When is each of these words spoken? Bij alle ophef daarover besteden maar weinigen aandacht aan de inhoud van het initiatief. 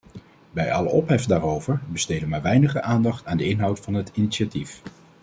Bij 0.51 0.71
alle 0.71 0.89
ophef 0.89 1.25
daarover 1.25 1.79
besteden 1.87 2.29
maar 2.29 2.41
weinigen 2.41 2.83
aandacht 2.83 3.25
aan 3.25 3.37
de 3.37 3.45
inhoud 3.49 3.79
van 3.79 3.93
het 3.93 4.11
initiatief. 4.13 4.81